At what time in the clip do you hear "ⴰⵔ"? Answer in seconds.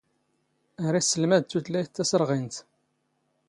0.85-0.93